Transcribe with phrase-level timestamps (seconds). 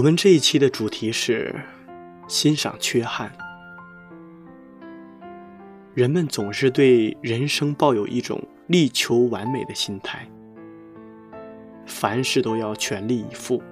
[0.00, 1.54] 我们这一期的主题是
[2.26, 3.30] 欣赏缺憾。
[5.92, 10.26] 人们总是对人生抱有一种力求完美的心态，
[11.84, 13.62] 凡事都要全力以赴，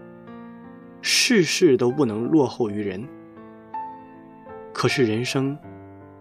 [1.00, 3.08] 事事都不能落后于人。
[4.74, 5.56] 可是人生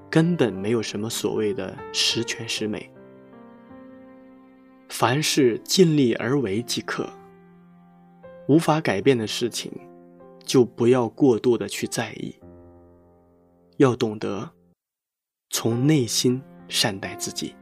[0.09, 2.89] 根本没有什么所谓的十全十美，
[4.87, 7.09] 凡事尽力而为即可。
[8.47, 9.69] 无法改变的事情。
[10.47, 12.33] 就不要过度的去在意，
[13.75, 14.49] 要懂得
[15.49, 17.53] 从内心善待自己，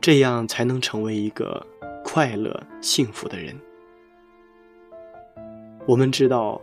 [0.00, 1.64] 这样才能成为一个
[2.04, 3.56] 快乐幸福的人。
[5.86, 6.60] 我们知道，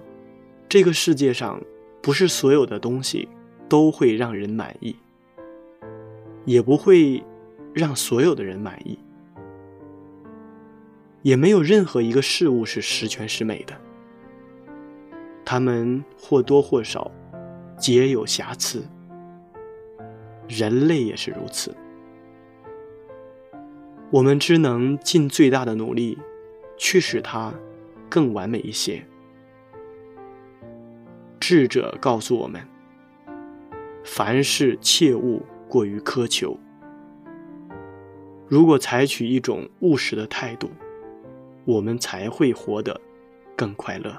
[0.68, 1.62] 这个世界上
[2.02, 3.26] 不是所有的东西
[3.70, 4.94] 都会让人满意，
[6.44, 7.24] 也不会
[7.74, 9.00] 让所有的人满意，
[11.22, 13.74] 也没有任何一个事物是十全十美的。
[15.52, 17.10] 他们或多或少
[17.76, 18.86] 皆有瑕疵，
[20.48, 21.76] 人类也是如此。
[24.12, 26.16] 我们只能尽最大的努力，
[26.78, 27.52] 去使它
[28.08, 29.04] 更完美一些。
[31.40, 32.62] 智者告诉我们：
[34.04, 36.56] 凡事切勿过于苛求。
[38.48, 40.70] 如果采取一种务实的态度，
[41.66, 43.02] 我们才会活得
[43.58, 44.16] 更快乐。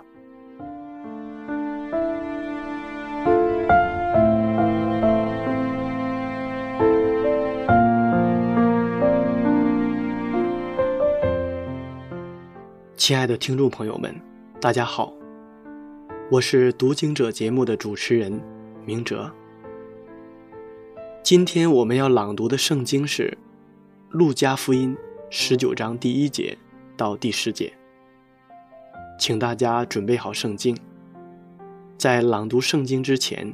[13.11, 14.15] 亲爱的听众朋友们，
[14.61, 15.13] 大家好，
[16.31, 18.41] 我是读经者节目的主持人
[18.87, 19.29] 明哲。
[21.21, 23.37] 今天我们要朗读的圣经是
[24.17, 24.97] 《路加福音》
[25.29, 26.57] 十九章第一节
[26.97, 27.73] 到第十节，
[29.19, 30.79] 请大家准备好圣经。
[31.99, 33.53] 在朗读圣经之前，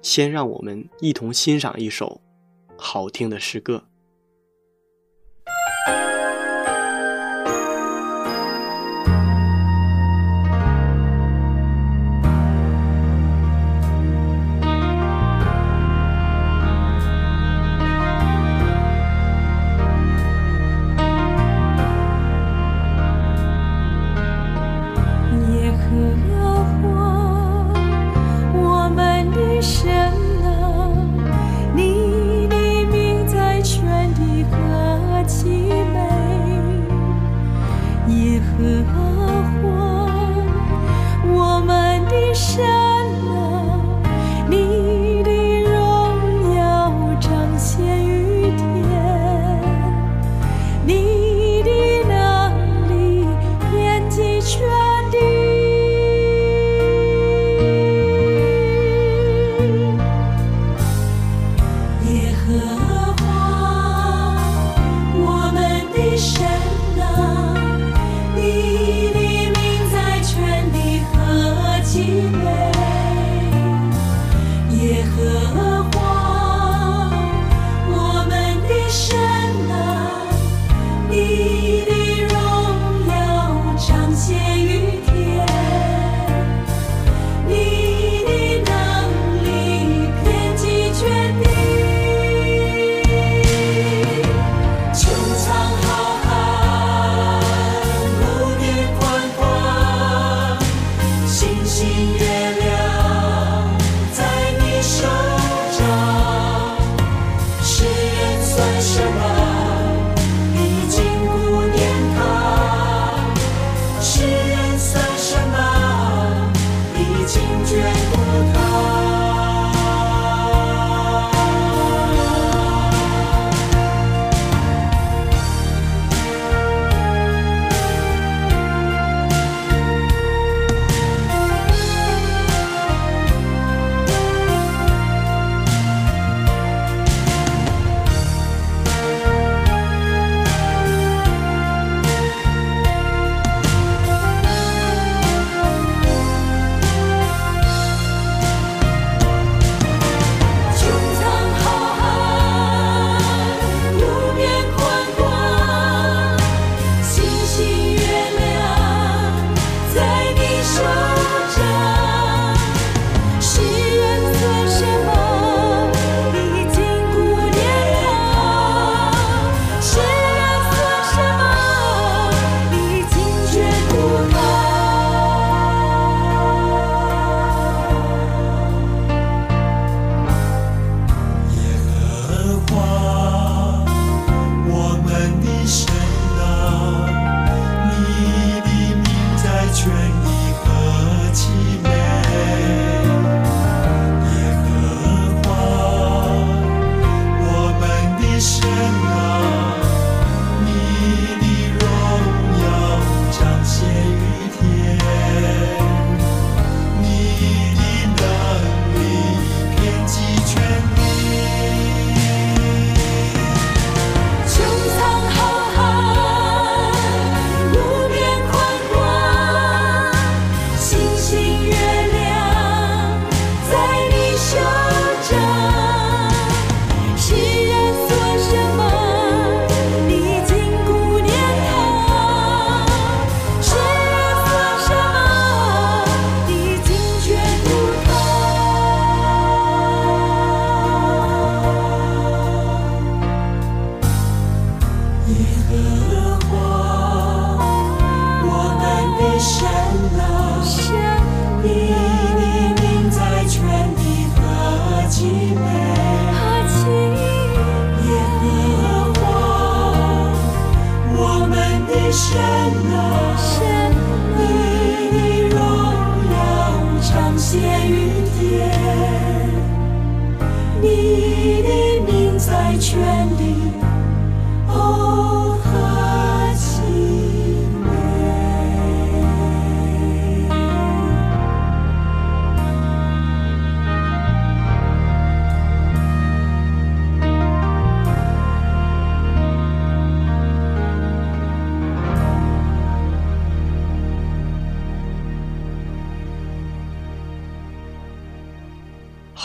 [0.00, 2.22] 先让我们一同欣赏一首
[2.78, 3.84] 好听的诗歌。
[62.48, 62.87] 星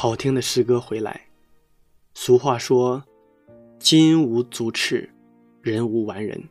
[0.03, 1.29] 好听的诗歌回来。
[2.13, 3.05] 俗话说
[3.79, 5.09] ：“金无足赤，
[5.61, 6.49] 人无完人。”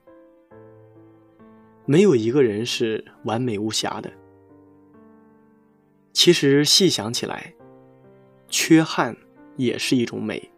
[1.85, 4.11] 没有一个人是完美无瑕的。
[6.15, 7.53] 其实细想起来，
[8.49, 9.15] 缺憾
[9.59, 10.51] 也是一种美。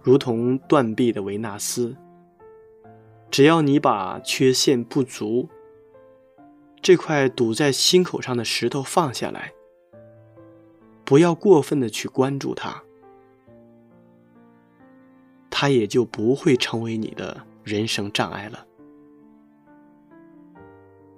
[0.00, 1.94] 如同断臂的维纳斯，
[3.30, 5.46] 只要你把缺陷不足
[6.80, 9.52] 这块堵在心口上的石头放下来。
[11.08, 12.82] 不要过分的去关注他，
[15.48, 18.66] 他也就不会成为你的人生障碍了。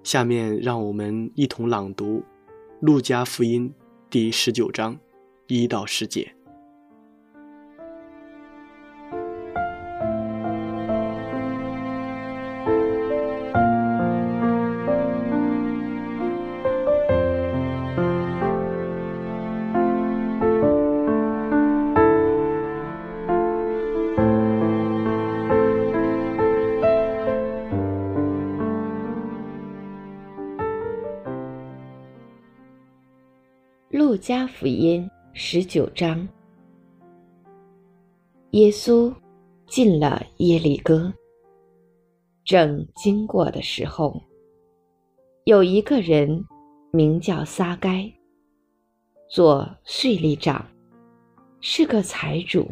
[0.05, 2.19] 下面让我们一同朗读
[2.79, 3.69] 《路加福音》
[4.09, 4.97] 第十九章
[5.49, 6.37] 一到十节。
[34.61, 36.29] 福音十九章，
[38.51, 39.11] 耶稣
[39.67, 41.11] 进了耶利哥，
[42.45, 44.23] 正经过的时候，
[45.45, 46.45] 有一个人
[46.93, 48.13] 名叫撒该，
[49.31, 50.63] 做税吏长，
[51.63, 52.69] 是个财主。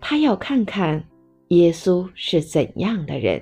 [0.00, 1.00] 他要看看
[1.50, 3.40] 耶稣是怎样的人，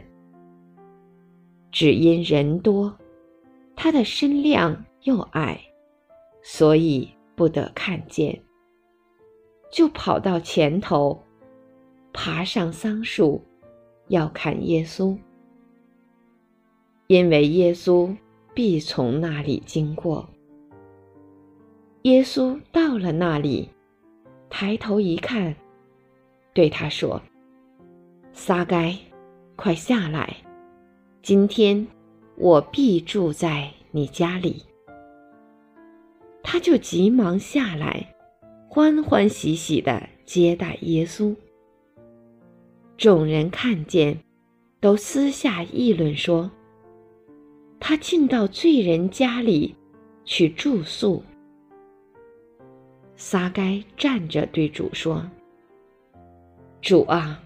[1.71, 2.95] 只因人多，
[3.75, 5.59] 他的身量又矮。
[6.43, 8.43] 所以不得看见，
[9.71, 11.23] 就跑到前头，
[12.13, 13.41] 爬上桑树，
[14.09, 15.17] 要看耶稣，
[17.07, 18.15] 因为耶稣
[18.53, 20.29] 必从那里经过。
[22.03, 23.69] 耶稣到了那里，
[24.51, 25.55] 抬头一看，
[26.53, 27.23] 对他说
[28.35, 28.99] ：“撒该，
[29.55, 30.37] 快下来，
[31.23, 31.87] 今天
[32.37, 34.65] 我必住在你家里。”
[36.43, 38.15] 他就急忙下来，
[38.69, 41.35] 欢欢喜喜地接待耶稣。
[42.97, 44.19] 众人看见，
[44.81, 46.51] 都私下议论说
[47.81, 49.75] ：“他进到罪人家里
[50.25, 51.23] 去住宿。”
[53.17, 55.25] 撒该站着对主说
[56.83, 57.43] ：“主啊，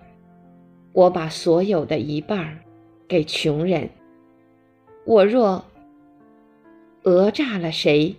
[0.93, 2.59] 我把所有的一半
[3.07, 3.89] 给穷人。
[5.05, 5.65] 我若
[7.03, 8.13] 讹诈了谁？”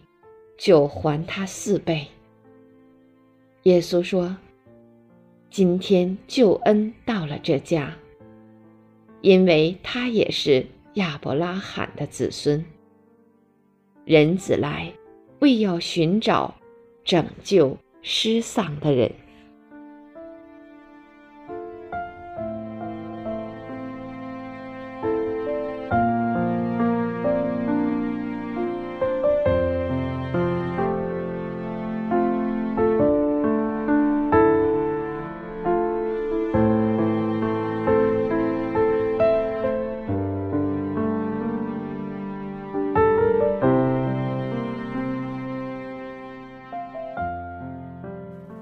[0.57, 2.07] 就还他四倍。
[3.63, 4.35] 耶稣说
[5.51, 7.95] ：“今天救恩到了这家，
[9.21, 12.65] 因为他也是亚伯拉罕的子孙。
[14.05, 14.91] 人子来，
[15.39, 16.55] 为要寻找
[17.03, 19.11] 拯救失丧的人。”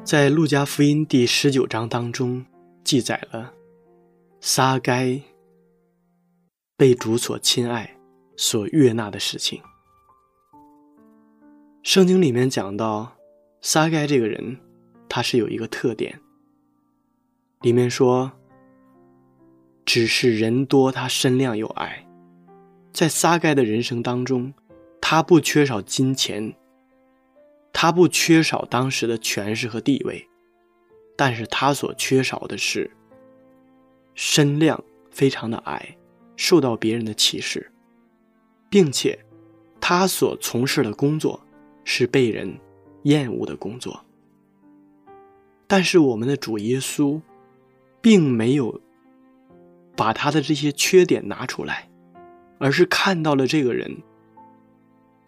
[0.06, 2.46] 在《路加福音》第十九章当中，
[2.84, 3.52] 记载了
[4.40, 5.20] 撒该
[6.78, 7.98] 被主所亲爱、
[8.38, 9.60] 所悦纳的事情。
[11.82, 13.16] 圣经里面讲到，
[13.62, 14.60] 撒该这个人，
[15.10, 16.22] 他是有一个特点。
[17.62, 18.32] 里面说，
[19.86, 22.08] 只是人多，他身量又矮。
[22.94, 24.54] 在撒该的人生当中，
[25.02, 26.56] 他不缺少金钱。
[27.78, 30.26] 他不缺少当时的权势和地位，
[31.18, 32.90] 但是他所缺少的是
[34.14, 35.98] 身量非常的矮，
[36.38, 37.70] 受到别人的歧视，
[38.70, 39.20] 并且
[39.82, 41.38] 他所从事的工作
[41.84, 42.58] 是被人
[43.04, 44.06] 厌恶的工作。
[45.68, 47.20] 但是我们的主耶稣，
[48.02, 48.80] 并没有
[49.98, 51.90] 把他的这些缺点拿出来，
[52.58, 53.98] 而是看到了这个人，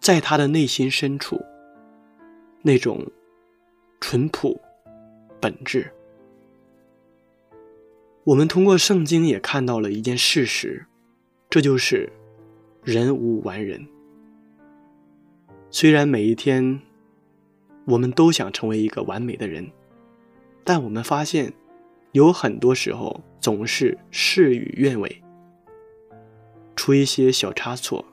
[0.00, 1.38] 在他的内心深处。
[2.68, 3.02] 那种
[3.98, 4.60] 淳朴、
[5.40, 5.90] 本质，
[8.24, 10.84] 我们通过圣经也看到了一件事实，
[11.48, 12.12] 这就是
[12.84, 13.88] 人无完人。
[15.70, 16.78] 虽然每一天
[17.86, 19.66] 我们都想成为一个完美的人，
[20.62, 21.50] 但我们发现
[22.12, 25.22] 有很多时候总是事与愿违，
[26.76, 28.04] 出一些小差错。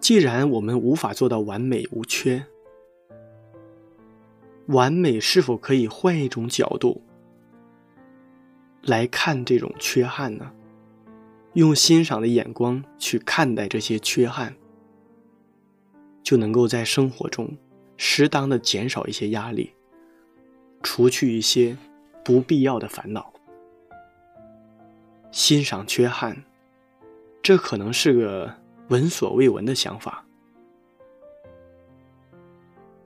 [0.00, 2.46] 既然我们无法做到完美无缺，
[4.66, 7.02] 完美是否可以换一种角度？
[8.82, 10.52] 来看这种缺憾呢？
[11.54, 14.54] 用欣赏的眼光去看待这些缺憾，
[16.22, 17.56] 就能够在生活中
[17.96, 19.72] 适当的减少一些压力，
[20.82, 21.76] 除去一些
[22.24, 23.32] 不必要的烦恼。
[25.32, 26.44] 欣赏缺憾，
[27.42, 28.54] 这可能是个
[28.88, 30.26] 闻所未闻的想法，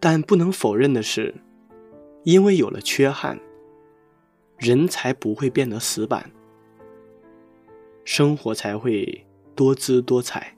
[0.01, 1.35] 但不能否认的是，
[2.25, 3.39] 因为有了缺憾。
[4.59, 6.31] 人才不会变得死板，
[8.05, 10.57] 生活才会多姿多彩，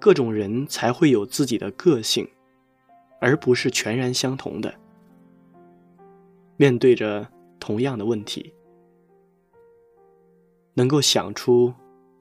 [0.00, 2.28] 各种人才会有自己的个性，
[3.20, 4.74] 而不是全然相同的。
[6.56, 8.52] 面对着同样的问题，
[10.74, 11.72] 能够想出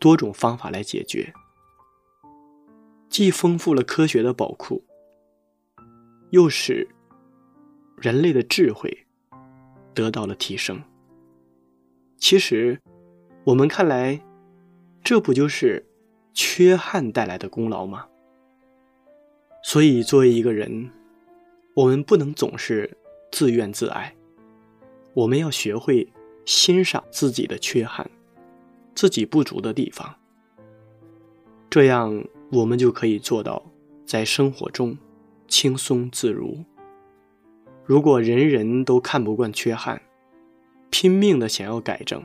[0.05, 1.33] 多种方法来解决，
[3.09, 4.83] 既丰富了科学的宝库，
[6.29, 6.87] 又使
[7.97, 9.07] 人类的智慧。
[9.95, 10.79] 得到了提升。
[12.17, 12.79] 其实，
[13.45, 14.21] 我们看来，
[15.03, 15.83] 这不就是
[16.33, 18.05] 缺憾带来的功劳吗？
[19.63, 20.91] 所以，作为一个人，
[21.73, 22.95] 我们不能总是
[23.31, 24.15] 自怨自艾，
[25.15, 26.07] 我们要学会
[26.45, 28.07] 欣赏自己的缺憾，
[28.95, 30.15] 自己不足的地方。
[31.69, 33.61] 这样，我们就可以做到
[34.05, 34.97] 在生活中
[35.47, 36.63] 轻松自如。
[37.83, 40.01] 如果人人都看不惯缺憾，
[40.89, 42.23] 拼命的想要改正，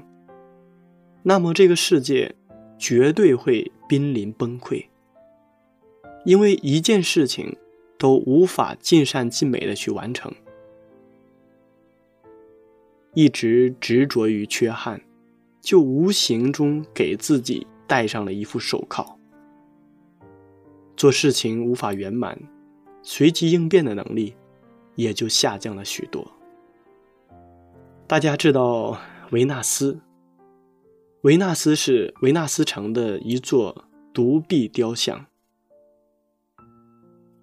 [1.24, 2.34] 那么这个世界
[2.78, 4.86] 绝对会濒临崩溃。
[6.24, 7.56] 因为一件事情
[7.98, 10.32] 都无法尽善尽美的去完成，
[13.14, 15.02] 一直执着于缺憾，
[15.70, 19.16] 就无形中给自己戴上了一副手铐，
[20.96, 22.36] 做事情无法圆满，
[23.04, 24.34] 随机应变的能力。
[24.96, 26.28] 也就下降了许多。
[28.08, 28.98] 大家知道
[29.30, 30.00] 维纳斯，
[31.20, 35.24] 维纳斯是维纳斯城的一座独臂雕像，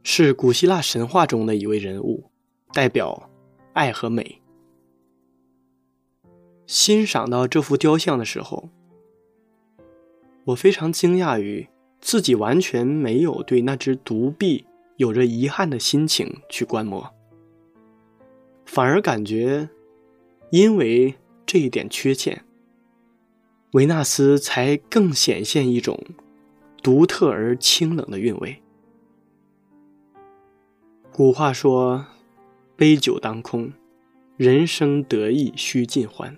[0.03, 2.29] 是古希腊神话中的一位人物，
[2.73, 3.29] 代表
[3.71, 4.41] 爱和美。
[6.67, 8.69] 欣赏到这幅雕像的时候，
[10.43, 11.65] 我非常惊讶于
[12.01, 14.65] 自己完全没有对那只独臂
[14.97, 17.09] 有着遗憾的心情去观摩。
[18.65, 19.69] 反而感觉，
[20.49, 22.43] 因为这一点缺陷，
[23.71, 25.97] 维纳斯才更显现一种
[26.83, 28.61] 独特而清冷的韵味。
[31.13, 32.05] 古话说
[32.75, 33.71] ：“杯酒当空，
[34.35, 36.37] 人生得意须尽欢。”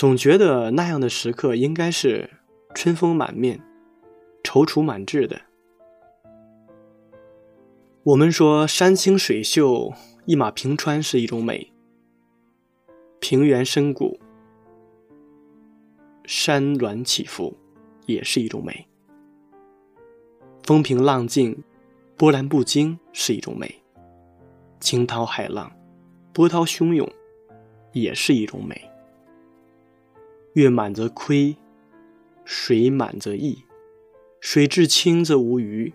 [0.00, 2.30] 总觉得那样的时刻应该是
[2.74, 3.60] 春风满面、
[4.42, 5.38] 踌躇满志的。
[8.04, 9.92] 我们说山清水秀、
[10.24, 11.70] 一马平川是一种美，
[13.18, 14.18] 平原深谷、
[16.24, 17.54] 山峦起伏
[18.06, 18.88] 也是一种美，
[20.62, 21.62] 风平浪静、
[22.16, 23.82] 波澜不惊是一种美，
[24.78, 25.70] 惊涛骇浪、
[26.32, 27.06] 波涛汹涌
[27.92, 28.89] 也是一种美。
[30.54, 31.56] 月满则亏，
[32.44, 33.64] 水满则溢，
[34.40, 35.92] 水至清则无鱼。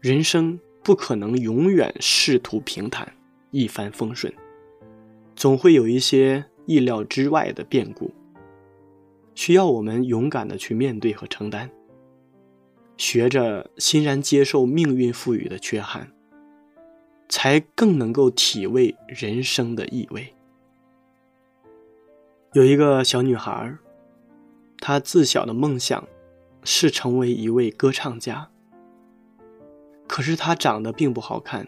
[0.00, 0.58] 人生。
[0.86, 3.10] 不可能永远仕途平坦、
[3.50, 4.30] 一帆风顺，
[5.34, 8.12] 总会有一些意料之外的变故，
[9.34, 11.70] 需要我们勇敢的去面对和承担。
[12.98, 16.12] 学着欣然接受命运赋予的缺憾，
[17.30, 20.34] 才更能够体味人生的意味。
[22.54, 23.76] 有一个小女孩，
[24.78, 26.06] 她自小的梦想
[26.62, 28.48] 是成为一位歌唱家。
[30.06, 31.66] 可是她长得并不好看，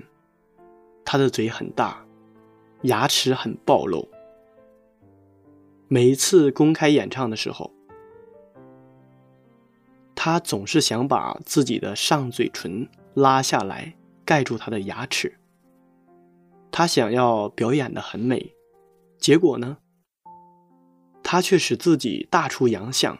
[1.05, 2.07] 她的嘴很大，
[2.83, 4.09] 牙齿很暴露。
[5.89, 7.73] 每一次公开演唱的时候，
[10.15, 15.37] 他总是想把自己的上嘴唇拉下来盖住他的牙齿。
[16.71, 18.55] 他想要表演的很美，
[19.19, 19.79] 结果呢，
[21.29, 23.19] 他却使自己大出洋相，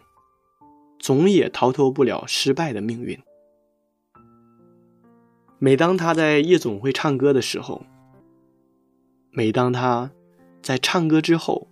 [0.97, 3.19] 总也逃脱不了失败的命运。
[5.59, 7.85] 每当他在夜总会唱歌的时候，
[9.31, 10.09] 每当他
[10.61, 11.67] 在唱歌之后，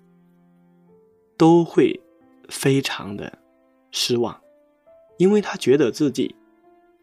[1.38, 2.02] 都会
[2.50, 3.39] 非常的
[3.91, 4.41] 失望，
[5.17, 6.36] 因为他觉得自己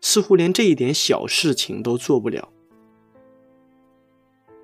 [0.03, 2.51] 似乎连这一点小事情都做不了。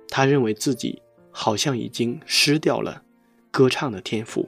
[0.09, 1.01] 他认为自己
[1.31, 3.03] 好像已经失掉了
[3.49, 4.47] 歌唱的天赋。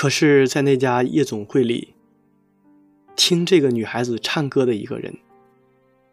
[0.00, 1.92] 可是，在那家夜总会里，
[3.16, 5.14] 听这个女孩子唱歌的一个人，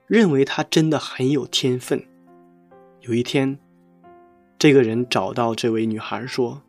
[0.08, 2.06] 认为她真的很有天分。
[3.00, 3.58] 有一天，
[4.60, 6.64] 这个人找到这位女孩说，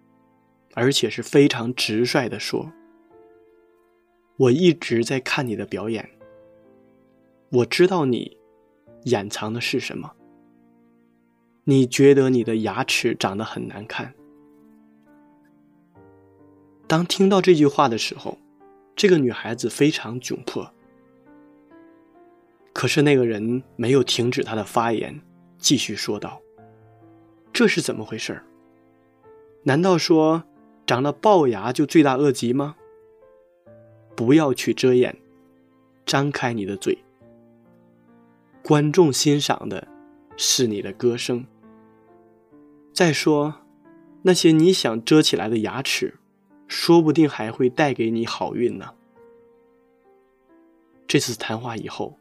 [0.74, 2.70] 而且是非常直率的说
[4.38, 6.08] ：“我一直在看你的表演，
[7.50, 8.36] 我知道你
[9.06, 10.12] 掩藏的是什么。
[11.64, 14.14] 你觉得你的牙齿长得很难看。”
[16.88, 18.38] 当听到这句话的时候，
[18.96, 20.72] 这个女孩子非常窘迫。
[22.72, 25.20] 可是那个人没有停止他的发言，
[25.58, 26.40] 继续说道
[27.52, 28.40] ：“这是怎么回事？
[29.64, 30.42] 难道说
[30.86, 32.74] 长了龅牙就罪大恶极吗？
[34.16, 35.14] 不要去遮掩，
[36.06, 36.96] 张开你的嘴。
[38.62, 39.86] 观众欣赏的
[40.38, 41.44] 是你的歌声。
[42.94, 43.56] 再说，
[44.22, 46.14] 那些你想遮起来的牙齿。”
[46.68, 48.94] 说不定还会带给你好运呢。
[51.06, 52.18] 这次谈话以后，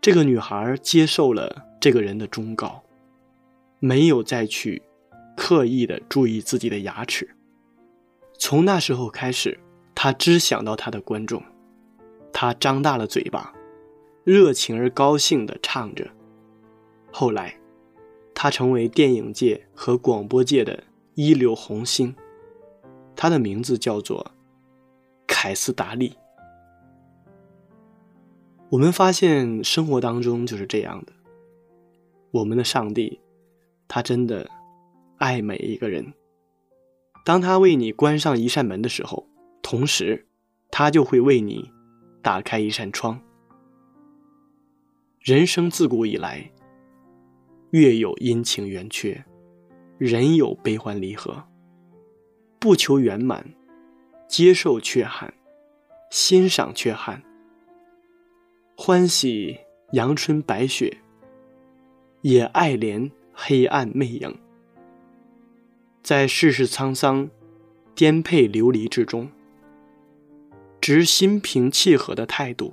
[0.00, 2.82] 这个女孩接受了这个人的忠告，
[3.80, 4.80] 没有再去
[5.36, 7.28] 刻意的注意自己的牙齿。
[8.38, 9.58] 从那时候开始，
[9.94, 11.42] 她只想到她的观众，
[12.32, 13.52] 她张大了嘴巴，
[14.22, 16.08] 热情而高兴的唱着。
[17.10, 17.58] 后来，
[18.34, 22.14] 她成为电影界和广播界的一流红星。
[23.16, 24.32] 他的名字叫做
[25.26, 26.16] 凯斯达利。
[28.70, 31.12] 我们发现生活当中就是这样的，
[32.32, 33.20] 我们的上帝，
[33.86, 34.50] 他真的
[35.18, 36.12] 爱每一个人。
[37.24, 39.26] 当他为你关上一扇门的时候，
[39.62, 40.26] 同时
[40.70, 41.70] 他就会为你
[42.20, 43.20] 打开一扇窗。
[45.20, 46.50] 人生自古以来，
[47.70, 49.24] 月有阴晴圆缺，
[49.96, 51.42] 人有悲欢离合。
[52.64, 53.44] 不求圆满，
[54.26, 55.34] 接受缺憾，
[56.08, 57.22] 欣赏缺憾，
[58.74, 59.58] 欢喜
[59.92, 60.96] 阳春白雪，
[62.22, 64.34] 也爱怜黑暗魅影。
[66.02, 67.28] 在世事沧桑、
[67.94, 69.28] 颠沛流离之中，
[70.80, 72.72] 执心平气和的态度，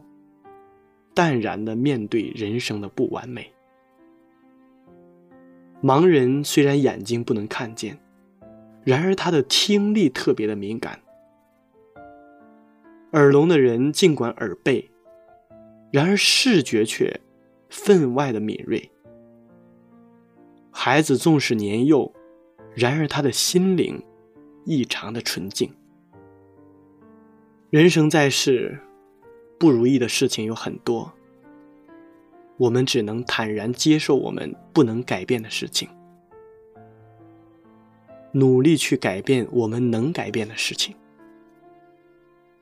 [1.14, 3.52] 淡然的面对人生的不完美。
[5.84, 8.00] 盲人虽然眼睛不能看见。
[8.84, 11.00] 然而，他的听力特别的敏感。
[13.13, 14.89] 耳聋的人尽管耳背，
[15.91, 17.20] 然而视觉却
[17.70, 18.89] 分外的敏锐。
[20.72, 22.12] 孩子纵使年幼，
[22.74, 24.02] 然而他的心灵
[24.65, 25.72] 异常的纯净。
[27.70, 28.80] 人生在世，
[29.60, 31.12] 不如意的事情有很多，
[32.58, 35.88] 我们只能坦然接受我们不能改变的事情。
[38.34, 40.96] 努力去改变我们能改变的事情，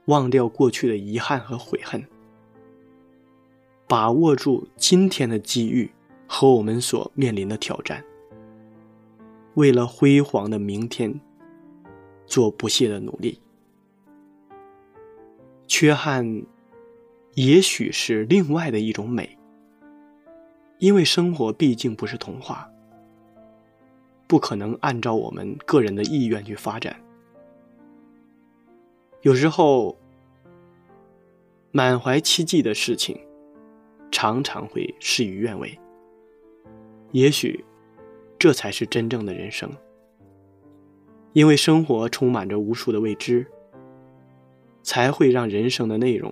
[0.05, 2.03] 忘掉过去的遗憾和悔恨，
[3.87, 5.91] 把握住今天的机遇
[6.27, 8.03] 和我们所面临的挑战，
[9.53, 11.13] 为了辉煌的明天
[12.25, 13.39] 做不懈的努力。
[15.67, 16.43] 缺憾，
[17.35, 19.37] 也许是另外的一种美，
[20.79, 22.67] 因为生活毕竟不是童话。
[24.29, 26.95] 不可能按照我们个人的意愿去发展。
[29.23, 29.97] 有时候，
[31.71, 33.19] 满怀期冀的事情，
[34.11, 35.75] 常常会事与愿违。
[37.11, 37.65] 也许，
[38.37, 39.67] 这才是真正的人生。
[41.33, 43.47] 因为生活充满着无数的未知，
[44.83, 46.31] 才会让人生的内容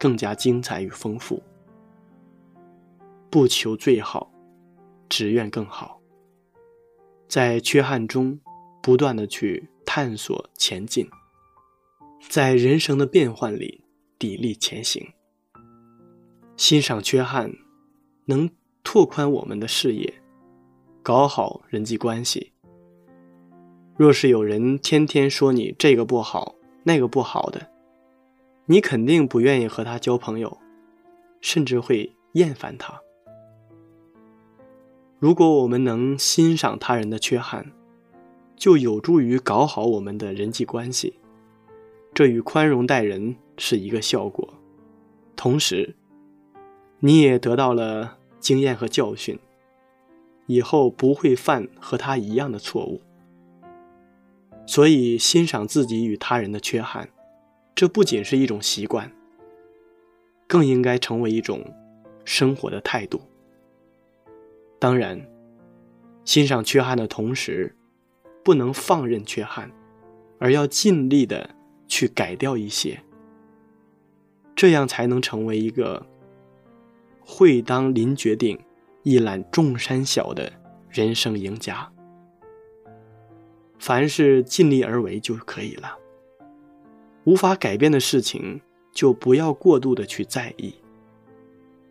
[0.00, 1.42] 更加精彩与丰富。
[3.28, 4.32] 不求最好，
[5.10, 5.95] 只愿更好。
[7.28, 8.38] 在缺憾中，
[8.82, 11.08] 不断的去探索前进，
[12.28, 13.82] 在人生的变幻里
[14.18, 15.06] 砥砺前行。
[16.56, 17.52] 欣赏缺憾，
[18.24, 18.48] 能
[18.82, 20.14] 拓宽我们的视野，
[21.02, 22.52] 搞好人际关系。
[23.96, 27.70] 若是有人天天说你这个不好那个不好的，
[28.66, 30.58] 你肯定不愿意和他交朋友，
[31.40, 33.00] 甚至会厌烦他。
[35.18, 37.72] 如果我们能欣赏他人的缺憾，
[38.54, 41.18] 就有助于搞好我们的人际关系，
[42.12, 44.54] 这与宽容待人是一个效果。
[45.34, 45.94] 同时，
[47.00, 49.38] 你也得到了经验和教训，
[50.46, 53.00] 以后不会犯和他一样的错误。
[54.66, 57.08] 所以，欣赏自己与他人的缺憾，
[57.74, 59.10] 这不仅是一种习惯，
[60.46, 61.72] 更应该成为一种
[62.24, 63.22] 生活的态度。
[64.78, 65.26] 当然，
[66.24, 67.74] 欣赏缺憾的同时，
[68.44, 69.70] 不能放任缺憾，
[70.38, 71.48] 而要尽力的
[71.86, 73.02] 去改掉一些，
[74.54, 76.06] 这样才能成为一个
[77.20, 78.58] 会当凌绝顶、
[79.02, 80.52] 一览众山小的
[80.90, 81.90] 人生赢家。
[83.78, 85.96] 凡事尽力而为就可以了。
[87.24, 88.60] 无法改变的事情，
[88.92, 90.74] 就不要过度的去在意。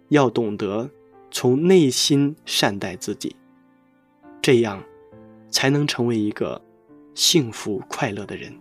[0.09, 0.89] 要懂得
[1.31, 3.35] 从内心善待自己，
[4.41, 4.83] 这样
[5.49, 6.61] 才能成为一个
[7.13, 8.53] 幸福快乐的人。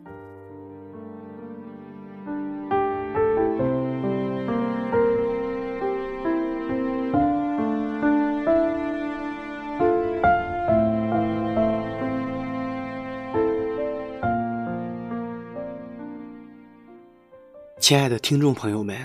[17.78, 18.96] 亲爱的听众朋友们，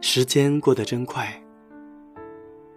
[0.00, 1.38] 时间过得真快，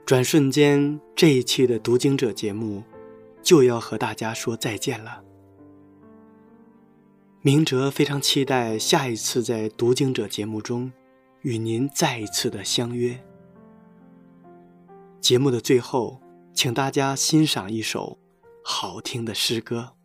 [0.10, 2.84] 转瞬间这一期的读经者节目
[3.44, 5.24] 就要和大家说再见了。
[7.44, 10.92] 明哲非常期待下一次在读经者节目中
[11.42, 13.24] 与您再一次的相约。
[15.22, 16.20] 节目的最后，
[16.56, 18.18] 请大家欣赏一首
[18.64, 19.99] 好听的诗歌。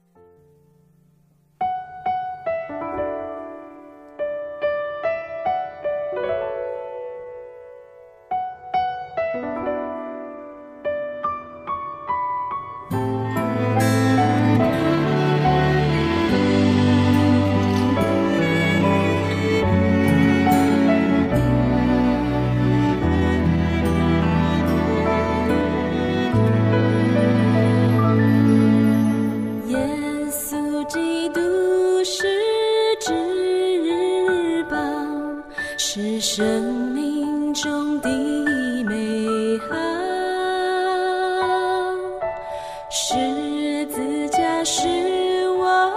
[44.84, 45.90] 是我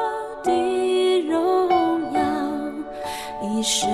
[0.46, 2.22] 的荣耀
[3.44, 3.90] 一生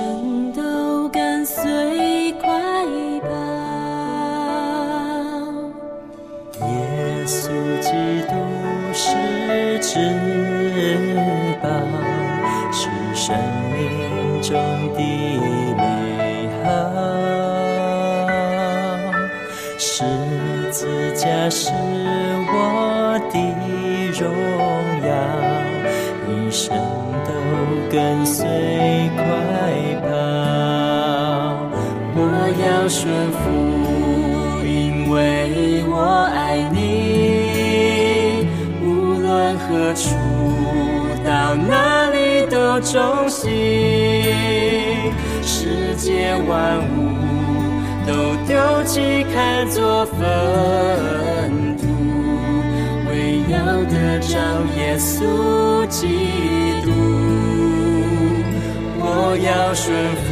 [33.03, 35.93] 顺服，因为我
[36.33, 38.47] 爱你。
[38.81, 40.15] 无论何处，
[41.25, 43.51] 到哪里都忠心。
[45.41, 47.11] 世界万物
[48.07, 48.13] 都
[48.47, 50.23] 丢弃，看作粪。
[53.85, 54.37] 得着
[54.77, 56.07] 耶稣基
[56.83, 56.89] 督，
[58.97, 60.25] 我要顺服，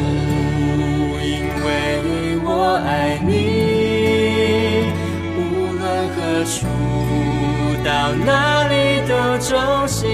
[2.62, 3.32] 我爱你。
[5.36, 5.40] 无
[5.80, 5.82] 论
[6.14, 6.54] 何处，
[7.84, 7.90] 到
[8.24, 8.30] 哪
[8.70, 8.74] 里
[9.10, 9.52] 都忠
[9.88, 10.08] 心，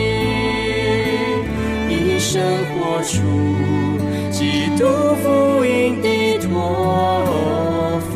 [1.89, 3.11] 一生活出
[4.31, 4.39] 基
[4.77, 4.81] 督
[5.21, 6.07] 福音的
[6.39, 8.09] 托付，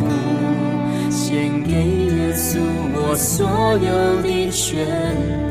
[1.10, 2.58] 献给耶稣
[2.94, 3.46] 我所
[3.80, 4.50] 有的。
[4.50, 5.51] 全。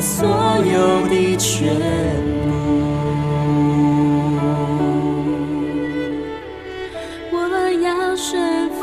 [0.00, 0.26] 所
[0.64, 1.74] 有的全
[2.44, 2.48] 部。
[7.32, 7.34] 我
[7.82, 8.76] 要顺服，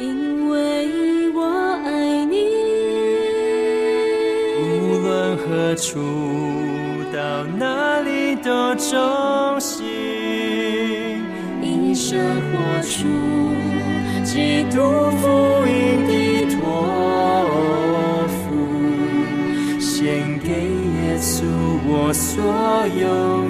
[0.00, 0.52] 因为
[1.32, 1.38] 我
[1.84, 2.34] 爱你。
[4.60, 4.62] 无
[4.98, 6.00] 论何处，
[7.12, 9.84] 到哪里都忠心，
[11.62, 12.18] 一生
[12.50, 13.06] 活出
[14.24, 15.10] 基督
[22.34, 22.42] 所
[22.98, 23.48] 有